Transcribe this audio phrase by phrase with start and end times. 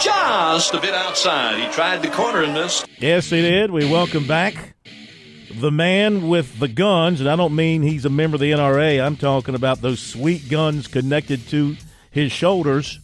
[0.00, 1.60] just a bit outside.
[1.60, 2.86] He tried the corner and missed.
[2.98, 3.70] Yes, he did.
[3.70, 4.74] We welcome back
[5.52, 9.04] the man with the guns, and I don't mean he's a member of the NRA.
[9.04, 11.76] I'm talking about those sweet guns connected to
[12.10, 13.00] his shoulders.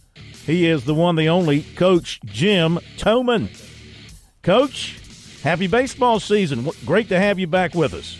[0.46, 3.48] He is the one, the only Coach Jim Toman.
[4.42, 4.98] Coach,
[5.42, 6.68] happy baseball season.
[6.84, 8.16] Great to have you back with us.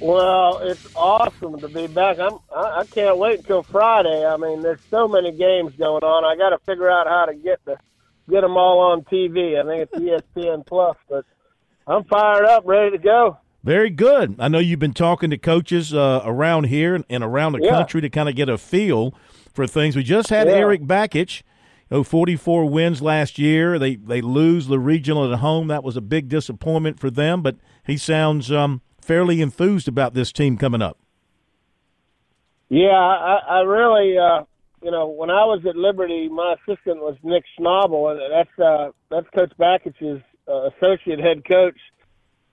[0.00, 2.18] Well, it's awesome to be back.
[2.18, 4.24] I'm I, I can't wait until Friday.
[4.26, 6.24] I mean, there's so many games going on.
[6.24, 7.76] I got to figure out how to get the
[8.28, 9.58] get them all on TV.
[9.60, 11.24] I think it's ESPN Plus, but
[11.86, 13.38] I'm fired up, ready to go.
[13.62, 14.36] Very good.
[14.38, 17.70] I know you've been talking to coaches uh, around here and around the Yeah.
[17.70, 19.14] country to kind of get a feel
[19.54, 19.96] for things.
[19.96, 20.54] We just had Yeah.
[20.54, 21.42] Eric Bakich,
[21.90, 23.78] oh, 44 wins last year.
[23.78, 25.68] They they lose the regional at home.
[25.68, 30.32] That was a big disappointment for them, but he sounds um, fairly enthused about this
[30.32, 30.98] team coming up.
[32.68, 34.44] Yeah, I, I really, uh,
[34.82, 38.90] you know, when I was at Liberty, my assistant was Nick Schnabel, and that's uh,
[39.10, 41.78] that's Coach Bakich's uh, associate head coach.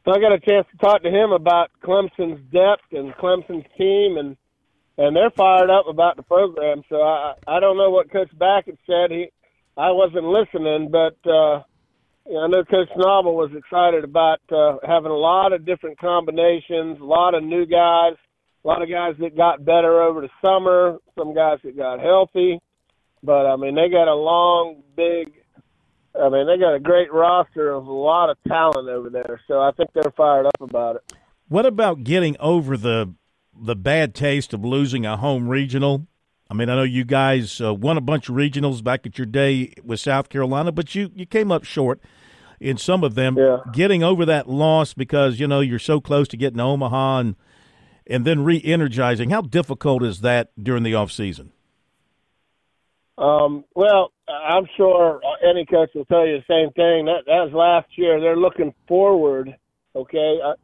[0.03, 4.17] So I got a chance to talk to him about Clemson's depth and Clemson's team,
[4.17, 4.35] and
[4.97, 6.83] and they're fired up about the program.
[6.89, 9.11] So I I don't know what Coach Bakich said.
[9.11, 9.29] He
[9.77, 11.63] I wasn't listening, but uh,
[12.29, 16.99] know, I know Coach Schnabel was excited about uh, having a lot of different combinations,
[16.99, 18.13] a lot of new guys
[18.63, 22.59] a lot of guys that got better over the summer, some guys that got healthy.
[23.23, 25.33] But I mean, they got a long, big.
[26.13, 29.39] I mean, they got a great roster of a lot of talent over there.
[29.47, 31.13] So I think they're fired up about it.
[31.47, 33.13] What about getting over the
[33.59, 36.07] the bad taste of losing a home regional?
[36.51, 39.25] I mean, I know you guys uh, won a bunch of regionals back at your
[39.25, 42.01] day with South Carolina, but you you came up short
[42.59, 43.37] in some of them.
[43.37, 43.59] Yeah.
[43.71, 47.35] Getting over that loss because you know you're so close to getting to Omaha and
[48.05, 49.29] and then re-energizing.
[49.29, 51.53] How difficult is that during the off season?
[53.17, 57.05] Um, well, I'm sure any coach will tell you the same thing.
[57.05, 58.19] That that was last year.
[58.19, 59.55] They're looking forward.
[59.95, 60.39] Okay.
[60.43, 60.55] Uh,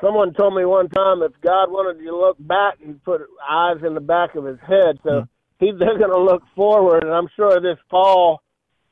[0.00, 3.78] someone told me one time if God wanted you to look back, He'd put eyes
[3.86, 4.98] in the back of His head.
[5.04, 5.64] So hmm.
[5.64, 8.42] he, they're going to look forward, and I'm sure this fall,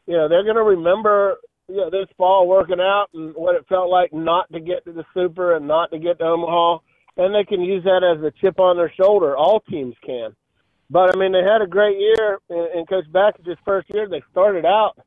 [0.07, 1.37] you know, they're going to remember.
[1.69, 4.93] You know, this fall working out and what it felt like not to get to
[4.93, 6.79] the Super and not to get to Omaha,
[7.17, 9.37] and they can use that as a chip on their shoulder.
[9.37, 10.35] All teams can.
[10.93, 14.67] But I mean, they had a great year, and, Coach Bakich's first year, they started
[14.67, 14.99] out.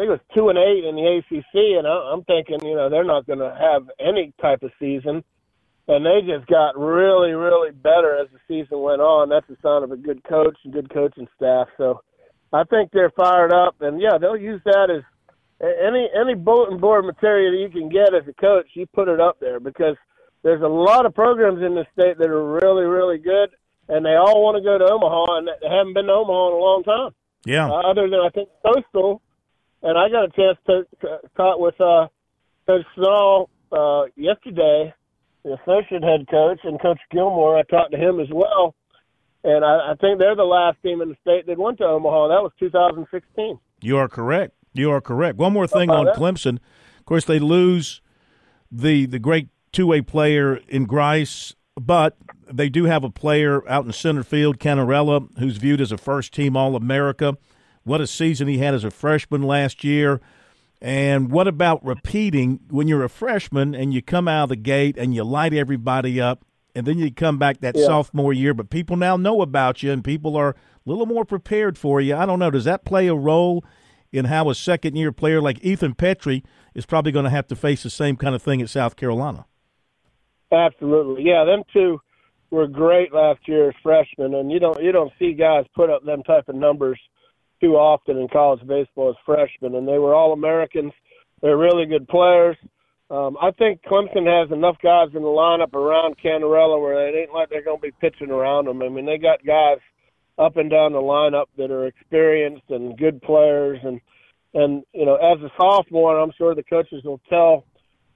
[0.00, 2.74] I think it was two and eight in the ACC, and I, I'm thinking, you
[2.74, 5.22] know, they're not going to have any type of season,
[5.88, 9.28] and they just got really, really better as the season went on.
[9.28, 11.68] That's a sign of a good coach and good coaching staff.
[11.76, 12.00] So,
[12.50, 15.02] I think they're fired up, and yeah, they'll use that as
[15.60, 18.68] any any bulletin board material that you can get as a coach.
[18.72, 19.96] You put it up there because
[20.42, 23.50] there's a lot of programs in the state that are really, really good
[23.90, 26.54] and they all want to go to Omaha, and they haven't been to Omaha in
[26.54, 27.10] a long time.
[27.44, 27.68] Yeah.
[27.68, 29.20] Uh, other than I think Coastal,
[29.82, 32.08] and I got a chance to, to talk with uh,
[32.66, 34.92] Coach Schnall uh, yesterday,
[35.44, 37.58] the associate head coach, and Coach Gilmore.
[37.58, 38.74] I talked to him as well,
[39.44, 42.28] and I, I think they're the last team in the state that went to Omaha.
[42.28, 43.58] That was 2016.
[43.80, 44.54] You are correct.
[44.72, 45.38] You are correct.
[45.38, 46.16] One more thing on that?
[46.16, 46.58] Clemson.
[46.98, 48.00] Of course, they lose
[48.70, 52.16] the the great two way player in Grice, but
[52.52, 56.32] they do have a player out in center field, Cannarella, who's viewed as a first
[56.32, 57.36] team All America.
[57.84, 60.20] What a season he had as a freshman last year.
[60.82, 64.96] And what about repeating when you're a freshman and you come out of the gate
[64.96, 67.84] and you light everybody up, and then you come back that Yeah.
[67.84, 70.54] sophomore year, but people now know about you and people are a
[70.88, 72.14] little more prepared for you.
[72.16, 72.50] I don't know.
[72.50, 73.64] Does that play a role
[74.12, 76.42] in how a second year player like Ethan Petry
[76.74, 79.46] is probably going to have to face the same kind of thing at South Carolina?
[80.52, 81.44] Absolutely, yeah.
[81.44, 82.00] Them two
[82.50, 86.04] were great last year as freshmen, and you don't you don't see guys put up
[86.04, 86.98] them type of numbers
[87.60, 89.74] too often in college baseball as freshmen.
[89.74, 90.92] And they were all Americans.
[91.42, 92.56] They're really good players.
[93.10, 97.32] Um, I think Clemson has enough guys in the lineup around Cannarella where it ain't
[97.32, 98.82] like they're going to be pitching around them.
[98.82, 99.78] I mean, they got guys
[100.38, 104.00] up and down the lineup that are experienced and good players, and
[104.54, 107.64] and you know, as a sophomore, I'm sure the coaches will tell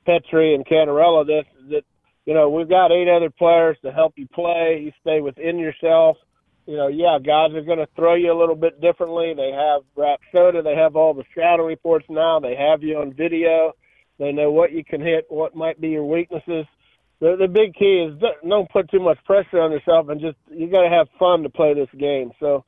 [0.06, 1.82] Petry and Cannarella this that
[2.24, 4.80] you know, we've got eight other players to help you play.
[4.82, 6.16] You stay within yourself.
[6.66, 9.34] You know, yeah, guys are going to throw you a little bit differently.
[9.36, 10.62] They have rap soda.
[10.62, 12.40] They have all the scouting reports now.
[12.40, 13.72] They have you on video.
[14.18, 16.66] They know what you can hit, what might be your weaknesses.
[17.20, 20.36] The, the big key is don't- don't put too much pressure on yourself and just
[20.50, 22.32] you got to have fun to play this game.
[22.40, 22.64] So,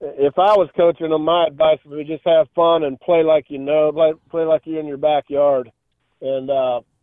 [0.00, 3.46] if I was coaching them, my advice would be just have fun and play like
[3.48, 5.72] you know, play, play like you're in your backyard
[6.20, 6.80] and uh,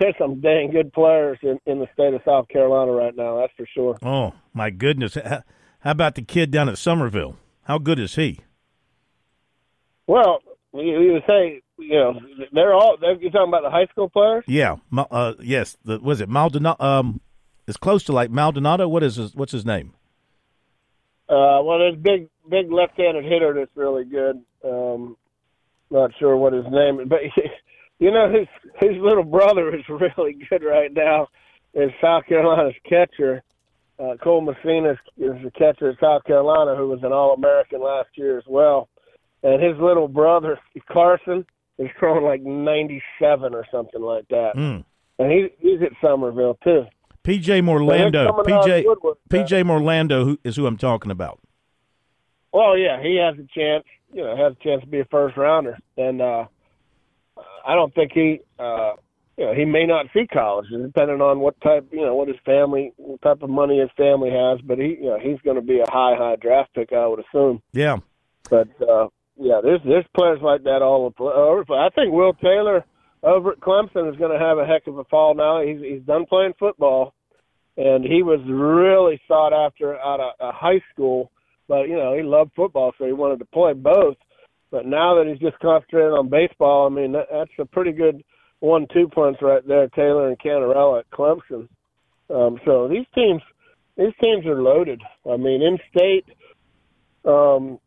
[0.00, 3.40] there's some dang good players in, in the state of South Carolina right now.
[3.40, 3.98] That's for sure.
[4.02, 5.16] Oh my goodness!
[5.86, 7.36] How about the kid down at Summerville?
[7.62, 8.40] How good is he?
[10.08, 10.40] Well,
[10.72, 12.20] we, would say you know
[12.52, 12.96] they're all.
[13.00, 14.42] They're, you're talking about the high school players.
[14.48, 14.78] Yeah.
[14.92, 15.76] Uh, yes.
[15.84, 16.84] The, was it Maldonado?
[16.84, 17.20] Um,
[17.68, 18.88] it's close to like Maldonado.
[18.88, 19.36] What is his?
[19.36, 19.92] What's his name?
[21.28, 24.42] Uh, well, there's big, big left-handed hitter that's really good.
[24.64, 25.16] Um,
[25.92, 27.20] not sure what his name is, but
[28.00, 28.48] you know his
[28.80, 31.28] his little brother is really good right now.
[31.74, 33.44] Is South Carolina's catcher.
[33.98, 34.98] Uh, Cole Messina is
[35.42, 38.88] the catcher at South Carolina, who was an All-American last year as well.
[39.42, 40.58] And his little brother
[40.90, 41.46] Carson
[41.78, 44.52] is throwing like 97 or something like that.
[44.56, 44.84] Mm.
[45.18, 46.84] And he he's at Summerville too.
[47.24, 48.44] PJ Morlando.
[48.44, 48.84] PJ
[49.30, 51.40] PJ Morlando who, is who I'm talking about.
[52.52, 53.84] Well, yeah, he has a chance.
[54.12, 56.44] You know, has a chance to be a first rounder, and uh,
[57.66, 58.40] I don't think he.
[58.58, 58.92] Uh,
[59.36, 61.88] you know, he may not see college, depending on what type.
[61.92, 64.60] You know, what his family, what type of money his family has.
[64.62, 67.20] But he, you know, he's going to be a high, high draft pick, I would
[67.20, 67.60] assume.
[67.72, 67.98] Yeah.
[68.48, 71.74] But uh, yeah, there's there's players like that all over.
[71.74, 72.84] I think Will Taylor
[73.22, 75.60] over at Clemson is going to have a heck of a fall now.
[75.62, 77.12] He's he's done playing football,
[77.76, 81.30] and he was really sought after out of, of high school.
[81.68, 84.16] But you know, he loved football, so he wanted to play both.
[84.70, 88.22] But now that he's just concentrating on baseball, I mean, that, that's a pretty good
[88.60, 89.88] one-two punch right there.
[89.88, 91.68] Taylor and Cannarella at Clemson.
[92.28, 93.42] Um, so these teams,
[93.96, 95.00] these teams are loaded.
[95.30, 96.24] I mean, in state,
[97.24, 97.78] um,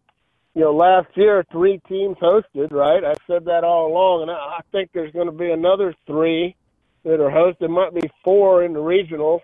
[0.56, 3.04] you know, last year three teams hosted, right?
[3.04, 6.56] I said that all along, and I, I think there's going to be another three
[7.04, 7.70] that are hosted.
[7.70, 9.42] Might be four in the regionals,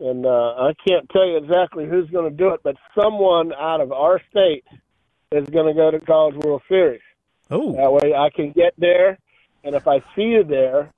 [0.00, 3.80] and uh, I can't tell you exactly who's going to do it, but someone out
[3.80, 4.64] of our state
[5.32, 7.02] is going to go to College World Series.
[7.50, 7.72] Oh.
[7.72, 9.18] That way, I can get there,
[9.64, 10.92] and if I see you there,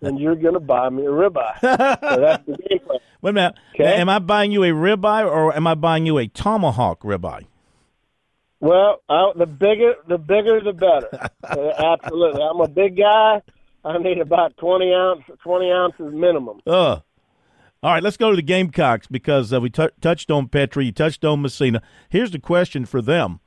[0.00, 1.60] then you're going to buy me a ribeye.
[1.60, 2.98] so that's the game plan.
[3.22, 3.54] Wait a minute.
[3.74, 3.94] Okay.
[3.96, 7.46] Am I buying you a ribeye or am I buying you a tomahawk ribeye?
[8.60, 11.28] Well, I, the bigger the bigger the better.
[11.46, 12.42] Uh, absolutely.
[12.42, 13.40] I'm a big guy.
[13.84, 16.60] I need about twenty ounce twenty ounces minimum.
[16.66, 17.02] Ugh.
[17.82, 20.92] All right, let's go to the Gamecocks because uh, we t- touched on Petry, you
[20.92, 21.80] touched on Messina.
[22.08, 23.38] Here's the question for them,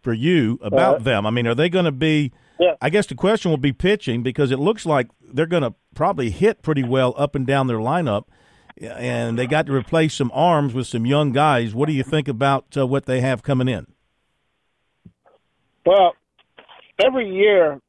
[0.00, 1.26] for you about Uh, them.
[1.26, 2.32] I mean, are they going to be?
[2.58, 2.74] Yeah.
[2.80, 6.30] I guess the question will be pitching because it looks like they're going to probably
[6.30, 8.24] hit pretty well up and down their lineup,
[8.80, 11.74] and they got to replace some arms with some young guys.
[11.74, 13.86] What do you think about uh, what they have coming in?
[15.84, 16.14] Well,
[17.04, 17.80] every year,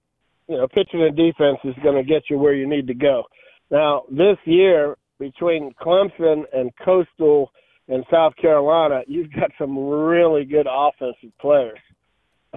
[0.48, 3.24] you know, pitching and defense is going to get you where you need to go.
[3.72, 7.52] Now, this year, between Clemson and Coastal
[7.88, 11.80] and South Carolina, you've got some really good offensive players.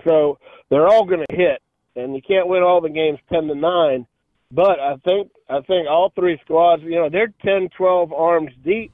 [0.05, 0.39] So
[0.71, 1.61] they're all going to hit,
[1.97, 4.07] and you can't win all the games ten to nine.
[4.51, 8.93] But I think I think all three squads, you know, they're ten, twelve arms deep,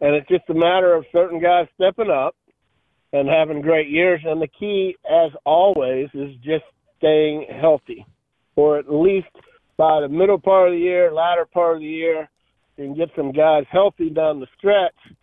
[0.00, 2.36] and it's just a matter of certain guys stepping up
[3.12, 4.20] and having great years.
[4.24, 6.64] And the key, as always, is just
[6.98, 8.06] staying healthy,
[8.54, 9.26] or at least
[9.76, 12.28] by the middle part of the year, latter part of the year,
[12.78, 15.16] and get some guys healthy down the stretch.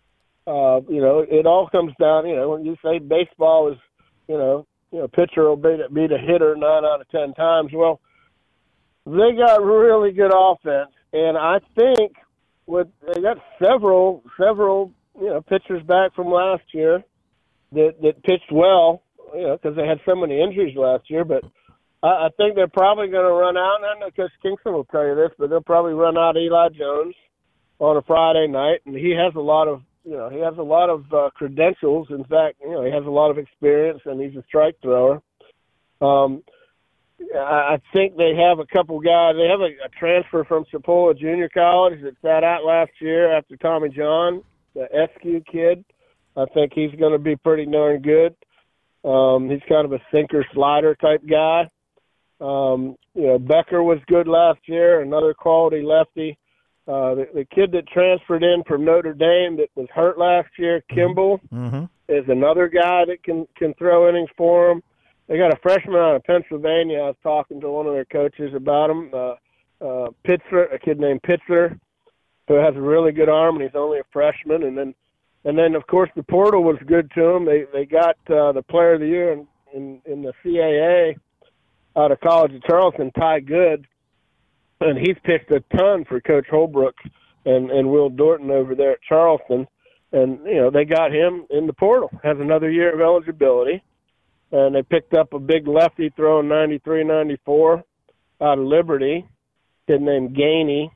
[0.46, 2.26] Uh, you know, it all comes down.
[2.26, 3.78] You know, when you say baseball is,
[4.28, 7.72] you know, you know, pitcher will beat, beat a hitter nine out of ten times.
[7.74, 8.00] Well,
[9.04, 12.12] they got really good offense, and I think
[12.66, 17.02] with they got several several you know pitchers back from last year
[17.72, 19.02] that that pitched well,
[19.34, 21.24] you know, because they had so many injuries last year.
[21.24, 21.42] But
[22.00, 23.78] I, I think they're probably going to run out.
[23.82, 26.68] And I know Coach Kingston will tell you this, but they'll probably run out Eli
[26.68, 27.16] Jones
[27.80, 30.62] on a Friday night, and he has a lot of you know he has a
[30.62, 32.08] lot of uh, credentials.
[32.10, 35.22] In fact, you know he has a lot of experience, and he's a strike thrower.
[36.00, 36.42] Um,
[37.34, 39.34] I think they have a couple guys.
[39.36, 43.56] They have a, a transfer from Chipola Junior College that sat out last year after
[43.56, 44.42] Tommy John,
[44.74, 45.84] the SQ kid.
[46.36, 48.34] I think he's going to be pretty darn good.
[49.08, 51.68] Um, he's kind of a sinker slider type guy.
[52.40, 56.36] Um, you know, Becker was good last year, another quality lefty.
[56.86, 60.82] Uh, the, the kid that transferred in from Notre Dame that was hurt last year,
[60.90, 61.84] Kimball, Mm-hmm.
[62.08, 64.82] is another guy that can can throw innings for them.
[65.26, 66.98] They got a freshman out of Pennsylvania.
[66.98, 69.10] I was talking to one of their coaches about him.
[69.14, 69.34] Uh,
[69.80, 71.78] uh, Pitzer, a kid named Pitzer,
[72.48, 74.62] who has a really good arm, and he's only a freshman.
[74.64, 74.94] And then,
[75.44, 77.46] and then of course the portal was good to them.
[77.46, 81.16] They they got uh, the Player of the Year in, in in the CAA
[81.96, 83.86] out of College of Charleston, Ty Good,
[84.84, 86.94] and he's pitched a ton for Coach Holbrook
[87.44, 89.66] and and Will Dorton over there at Charleston
[90.14, 92.08] and you know they got him in the portal.
[92.22, 93.82] Has another year of eligibility,
[94.52, 97.82] and they picked up a big lefty throwing 93, 94
[98.40, 99.26] out of Liberty,
[99.86, 100.90] kid named Gainey.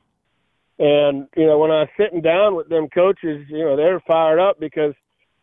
[0.79, 4.01] And you know when I was sitting down with them coaches, you know they were
[4.07, 4.93] fired up because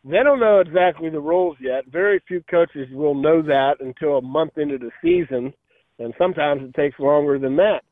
[0.05, 1.85] they don't know exactly the rules yet.
[1.87, 5.53] Very few coaches will know that until a month into the season,
[5.99, 7.83] and sometimes it takes longer than that.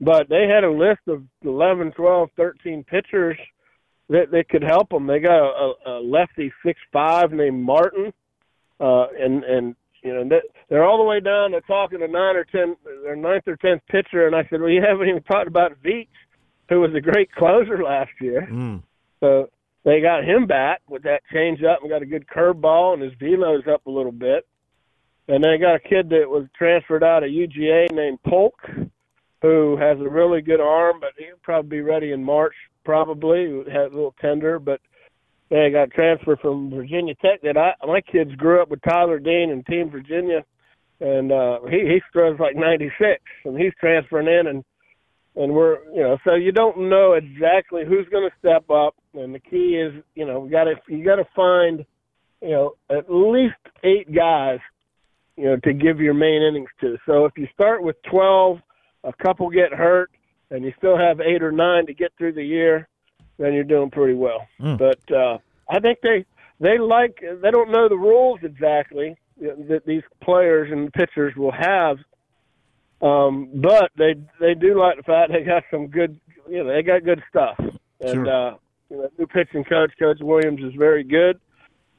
[0.00, 3.36] But they had a list of 11, 12, 13 pitchers
[4.08, 5.06] that, that could help them.
[5.06, 8.12] They got a, a lefty six five named Martin,
[8.80, 12.44] uh, and and you know they're all the way down to talking to nine or
[12.44, 14.26] ten, their ninth or tenth pitcher.
[14.26, 16.08] And I said, well, you haven't even talked about Veach,
[16.68, 18.48] who was a great closer last year.
[18.50, 18.82] Mm.
[19.20, 19.50] So
[19.84, 23.12] they got him back with that change up and got a good curveball, and his
[23.20, 24.46] velo's up a little bit.
[25.28, 28.54] And they got a kid that was transferred out of UGA named Polk,
[29.42, 32.54] who has a really good arm, but he'll probably be ready in March,
[32.84, 33.46] probably.
[33.70, 34.80] Has a little tender, but
[35.50, 37.42] they got transferred from Virginia Tech.
[37.42, 40.44] That I my kids grew up with Tyler Dean and Team Virginia,
[41.00, 44.64] and uh, he he throws like 96, and he's transferring in, and
[45.36, 49.34] and we're you know so you don't know exactly who's going to step up, and
[49.34, 51.84] the key is you know got to you got to find
[52.42, 53.54] you know at least
[53.84, 54.58] eight guys
[55.36, 56.98] you know to give your main innings to.
[57.06, 58.58] So if you start with 12,
[59.04, 60.10] a couple get hurt,
[60.50, 62.88] and you still have eight or nine to get through the year,
[63.38, 64.46] then you're doing pretty well.
[64.60, 64.78] Mm.
[64.78, 65.38] But uh,
[65.68, 66.24] I think they
[66.60, 71.98] they like they don't know the rules exactly that these players and pitchers will have
[73.00, 76.82] um, but they they do like the fact they got some good, you know, they
[76.82, 77.56] got good stuff.
[77.58, 78.26] And Sure.
[78.26, 78.54] uh,
[78.90, 81.38] you know, new pitching coach, Coach Williams, is very good,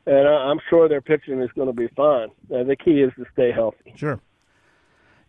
[0.06, 2.30] and I, I'm sure their pitching is going to be fine.
[2.54, 3.94] Uh, the key is to stay healthy.
[3.96, 4.20] Sure.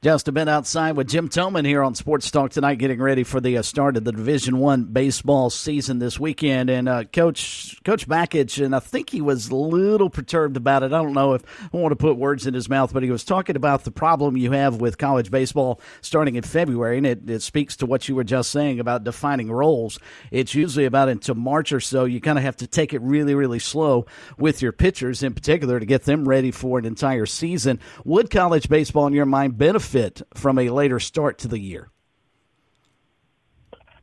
[0.02, 3.38] Just a bit outside with Jim Toman here on Sports Talk tonight, getting ready for
[3.38, 6.70] the uh, start of the Division One baseball season this weekend.
[6.70, 10.94] And uh, Coach Coach Bakich, and I think he was a little perturbed about it.
[10.94, 13.24] I don't know if I want to put words in his mouth, but he was
[13.24, 17.42] talking about the problem you have with college baseball starting in February, and it, it
[17.42, 19.98] speaks to what you were just saying about defining roles.
[20.30, 22.06] It's usually about until March or so.
[22.06, 24.06] You kind of have to take it really, really slow
[24.38, 27.78] with your pitchers, in particular, to get them ready for an entire season.
[28.06, 29.89] Would college baseball, in your mind, benefit
[30.34, 31.90] from a later start to the year?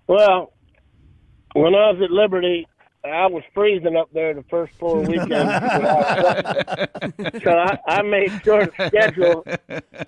[0.08, 0.54] Well,
[1.54, 2.68] when I was at Liberty,
[3.04, 5.32] I was freezing up there the first four weekends.
[7.44, 9.46] so I, I made sure to schedule.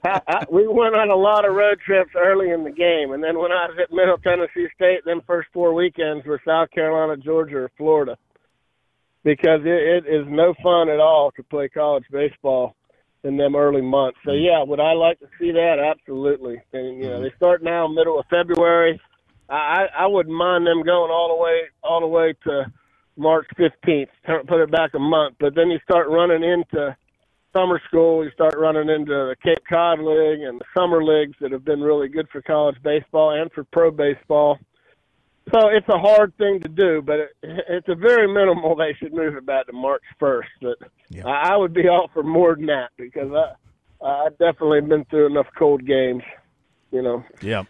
[0.04, 3.24] I, I, we went on a lot of road trips early in the game, and
[3.24, 7.18] then when I was at Middle Tennessee State, then first four weekends were South Carolina,
[7.18, 8.18] Georgia, or Florida,
[9.24, 12.76] because it, it is no fun at all to play college baseball
[13.24, 14.18] in them early months.
[14.26, 14.40] So hmm.
[14.40, 15.78] yeah, would I like to see that?
[15.80, 16.62] Absolutely.
[16.74, 17.24] And you know, hmm.
[17.24, 19.00] they start now middle of February.
[19.50, 22.72] I I wouldn't mind them going all the way all the way to
[23.18, 24.10] March fifteenth.
[24.26, 26.96] Put it back a month, but then you start running into
[27.56, 28.24] summer school.
[28.24, 31.82] You start running into the Cape Cod League and the summer leagues that have been
[31.82, 34.58] really good for college baseball and for pro baseball.
[35.52, 38.76] So it's a hard thing to do, but it, it's a very minimal.
[38.76, 40.50] They should move it back to March first.
[40.62, 40.78] But
[41.10, 41.28] Yeah.
[41.28, 43.54] I, I would be all for more than that because I
[44.06, 46.24] I definitely been through enough cold games.
[46.92, 47.24] You know.
[47.42, 47.64] Yeah.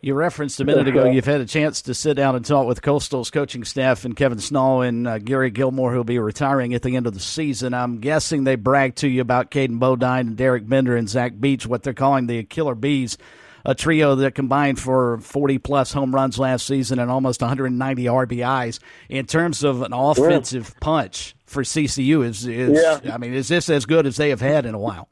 [0.00, 2.82] You referenced a minute ago you've had a chance to sit down and talk with
[2.82, 6.94] Coastal's coaching staff and Kevin Schnall and uh, Gary Gilmore, who'll be retiring at the
[6.94, 7.72] end of the season.
[7.72, 11.66] I'm guessing they bragged to you about Caden Bodine and Derek Bender and Zach Beach,
[11.66, 13.16] what they're calling the Killer Bees,
[13.64, 18.78] a trio that combined for 40 plus home runs last season and almost 190 RBIs.
[19.08, 23.14] In terms of an offensive punch for CCU, is, is Yeah.
[23.14, 25.08] I mean, is this as good as they have had in a while?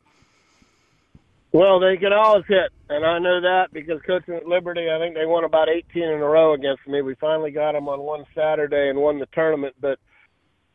[1.53, 5.15] Well, they can always hit, and I know that because coaching at Liberty, I think
[5.15, 7.03] they won about 18 in a row against me.
[7.03, 9.99] We finally got them on one Saturday and won the tournament, but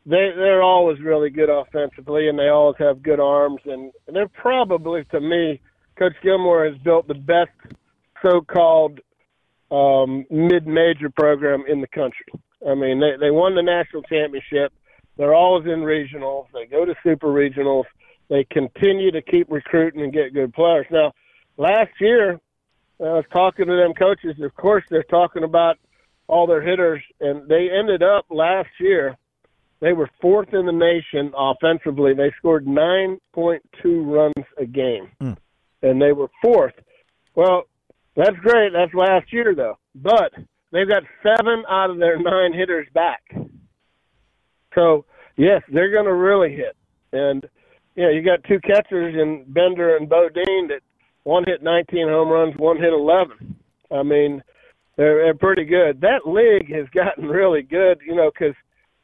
[0.05, 5.03] they they're always really good offensively, and they always have good arms, and they're probably
[5.05, 5.59] to me,
[5.97, 7.51] Coach Gilmore has built the best
[8.21, 8.99] so-called
[9.71, 12.25] um, mid-major program in the country.
[12.67, 14.73] I mean, they they won the national championship.
[15.17, 16.45] They're always in regionals.
[16.53, 17.83] They go to super regionals.
[18.29, 20.85] They continue to keep recruiting and get good players.
[20.91, 21.13] Now,
[21.57, 22.39] last year,
[22.99, 24.35] I was talking to them coaches.
[24.41, 25.77] Of course, they're talking about
[26.27, 29.17] all their hitters, and they ended up last year.
[29.79, 32.13] They were fourth in the nation offensively.
[32.15, 35.09] They scored 9.2 runs a game,
[35.81, 36.73] and they were fourth.
[37.35, 37.63] Well,
[38.15, 38.73] that's great.
[38.73, 39.77] That's last year, though.
[39.95, 40.33] But
[40.71, 43.21] they've got seven out of their nine hitters back.
[44.75, 45.05] So,
[45.37, 46.75] yes, they're going to really hit.
[47.13, 47.47] And,
[47.95, 50.81] you know, you got two catchers in Bender and Bodine that
[51.23, 53.55] one hit 19 home runs, one hit 11.
[53.91, 54.41] I mean,
[54.97, 56.01] they're, they're pretty good.
[56.01, 58.55] That league has gotten really good, you know, because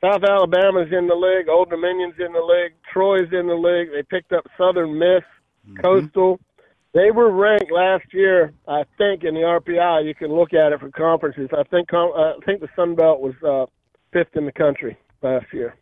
[0.02, 3.90] South Alabama's in the league, Old Dominion's in the league, Troy's in the league.
[3.92, 5.24] They picked up Southern Miss,
[5.68, 5.78] mm-hmm.
[5.78, 6.40] Coastal.
[6.94, 10.06] They were ranked last year, I think, in the RPI.
[10.06, 11.50] You can look at it for conferences.
[11.58, 13.66] I think uh, I think the Sun Belt was uh,
[14.12, 15.76] fifth in the country last year.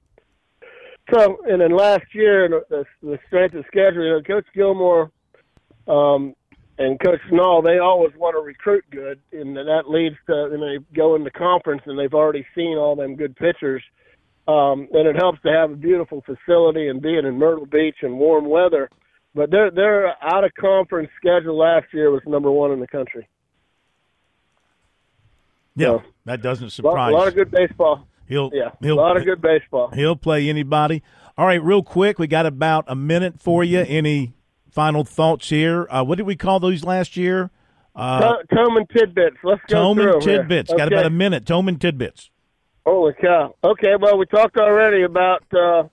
[1.14, 5.12] So, and then last year, the, the strength of schedule, you know, Coach Gilmore
[5.88, 6.34] um,
[6.78, 10.78] and Coach Schnall, they always want to recruit good, and that leads to, and they
[10.96, 13.84] go into conference and they've already seen all them good pitchers.
[14.48, 18.18] Um, and it helps to have a beautiful facility and being in Myrtle Beach and
[18.18, 18.90] warm weather.
[19.34, 23.28] But their their out of conference schedule last year was number one in the country.
[25.76, 27.14] Yeah, So, that doesn't surprise.
[27.14, 28.08] a lot of good baseball.
[28.28, 29.90] He'll Yeah, he'll a lot of good baseball.
[29.92, 31.02] He'll play anybody.
[31.38, 33.80] All right, real quick, we got about a minute for you.
[33.88, 34.34] Any
[34.70, 35.88] final thoughts here?
[35.90, 37.52] Uh, what did we call those last year?
[37.96, 39.38] Uh, To- Toman tidbits.
[39.44, 40.20] Let's go 'em here.
[40.20, 40.74] tidbits.
[40.74, 41.46] Got about a minute.
[41.46, 42.30] Toman tidbits.
[42.86, 43.56] Holy cow.
[43.64, 45.84] Okay, well, we talked already about uh,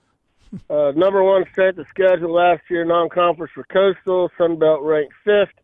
[0.69, 5.55] uh, number one set the schedule last year, non conference for Coastal, Sunbelt ranked fifth.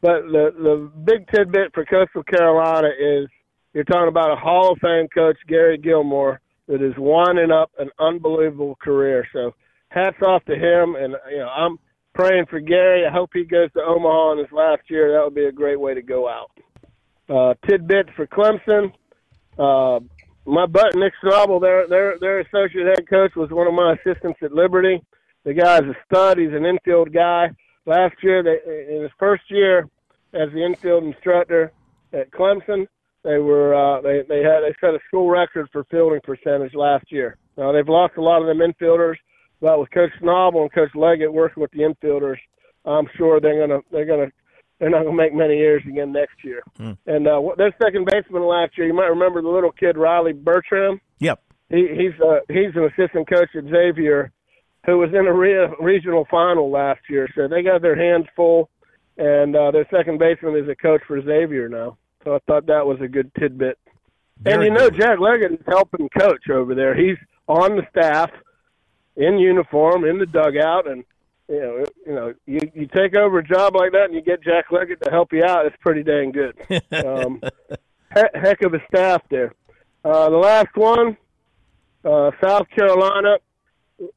[0.00, 3.28] But the, the big tidbit for Coastal Carolina is
[3.72, 7.90] you're talking about a Hall of Fame coach, Gary Gilmore, that is winding up an
[7.98, 9.26] unbelievable career.
[9.32, 9.54] So
[9.88, 10.94] hats off to him.
[10.94, 11.78] And, you know, I'm
[12.14, 13.06] praying for Gary.
[13.06, 15.12] I hope he goes to Omaha in his last year.
[15.12, 16.50] That would be a great way to go out.
[17.28, 18.92] Uh, tidbits for Clemson.
[19.58, 20.00] Uh,
[20.48, 24.40] my butt Nick Schnabel, their their their associate head coach, was one of my assistants
[24.42, 25.00] at Liberty.
[25.44, 26.38] The guy's a stud.
[26.38, 27.50] He's an infield guy.
[27.86, 28.58] Last year, they,
[28.94, 29.88] in his first year
[30.34, 31.72] as the infield instructor
[32.12, 32.86] at Clemson,
[33.24, 37.10] they were uh, they they had they set a school record for fielding percentage last
[37.10, 37.36] year.
[37.56, 39.16] Now they've lost a lot of them infielders,
[39.60, 42.38] but with Coach Schnabel and Coach Leggett working with the infielders,
[42.84, 44.30] I'm sure they're gonna they're gonna
[44.78, 46.62] they're not gonna make many years again next year.
[46.78, 51.00] And uh, their second baseman last year, you might remember the little kid Riley Bertram.
[51.18, 51.42] Yep.
[51.70, 54.32] He, he's uh, he's an assistant coach at Xavier,
[54.86, 57.28] who was in a re- regional final last year.
[57.34, 58.70] So they got their hands full,
[59.16, 61.98] and uh, their second baseman is a coach for Xavier now.
[62.24, 63.78] So I thought that was a good tidbit.
[64.36, 65.00] and Very you know, good.
[65.00, 66.94] Jack Leggett is helping coach over there.
[66.96, 67.18] He's
[67.48, 68.30] on the staff,
[69.16, 71.04] in uniform, in the dugout, and
[71.48, 74.42] you know, you know, you you take over a job like that and you get
[74.42, 75.66] Jack Leggett to help you out.
[75.66, 76.56] It's pretty dang good.
[77.04, 77.40] Um,
[78.14, 79.52] he- heck of a staff there.
[80.02, 81.18] Uh, the last one,
[82.04, 83.36] uh, South Carolina,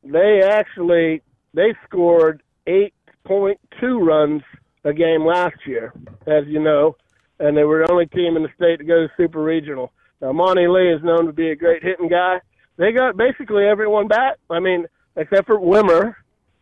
[0.06, 1.22] they actually
[1.54, 2.94] they scored eight
[3.26, 4.42] point two runs
[4.86, 5.94] a game last year,
[6.26, 6.96] as you know,
[7.40, 9.92] and they were the only team in the state to go to super regional.
[10.22, 12.40] Now Monty Lee is known to be a great hitting guy.
[12.78, 14.38] They got basically everyone back.
[14.50, 14.86] I mean,
[15.18, 16.16] except for Wimmer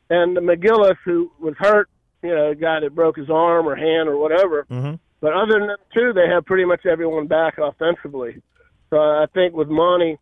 [0.09, 1.89] and McGillis, who was hurt.
[2.21, 4.65] You know, a guy that broke his arm or hand or whatever.
[4.69, 8.41] hmm But other than them two, they have pretty much everyone back offensively.
[8.89, 10.17] So I think with Monty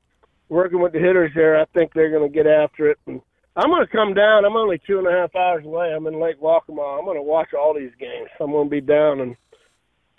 [0.50, 2.98] working with the hitters there, I think they're going to get after it.
[3.08, 3.22] And
[3.56, 4.46] I'm going to come down.
[4.46, 5.94] I'm only two and a half hours away.
[5.94, 7.00] I'm in Lake Waccamaw.
[7.00, 8.30] I'm going to watch all these games.
[8.40, 9.36] I'm going to be down and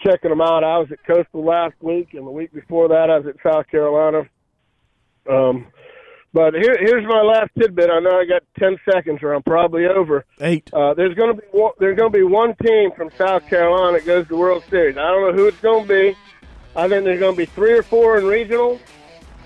[0.05, 0.65] checking them out.
[0.65, 3.69] I was at Coastal last week, and the week before that, I was at South
[3.69, 4.23] Carolina.
[5.31, 5.67] Um,
[6.39, 7.91] but here, here's my last tidbit.
[7.91, 10.25] I know I got ten seconds, or I'm probably over.
[10.41, 10.73] Eight.
[10.73, 13.99] Uh, there's going to be one, there's going to be one team from South Carolina
[13.99, 14.97] that goes to the World Series.
[14.97, 16.17] I don't know who it's going to be.
[16.77, 18.79] I think there's going to be three or four in regionals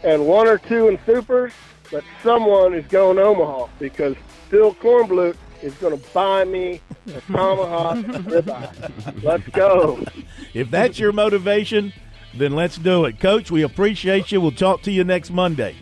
[0.05, 1.55] and one or two in supers.
[1.90, 4.14] But someone is going to Omaha because
[4.50, 9.22] Phil Kornblut is going to buy me a tomahawk ribeye.
[9.24, 10.05] Let's go.
[10.52, 11.94] If that's your motivation,
[12.35, 13.18] then let's do it.
[13.18, 14.42] Coach, we appreciate you.
[14.42, 15.74] We'll talk to you next Monday.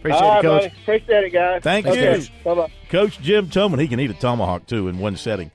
[0.00, 0.62] Appreciate All right, it, Coach.
[0.62, 0.82] buddy.
[0.82, 1.62] Appreciate it, guys.
[1.62, 2.14] Thank okay.
[2.14, 2.32] Coach.
[2.42, 2.72] Bye bye.
[2.88, 5.50] Coach Jim Toman, he can eat a tomahawk too in one setting.